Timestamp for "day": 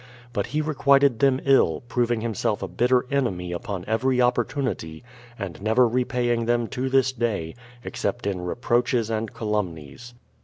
7.11-7.53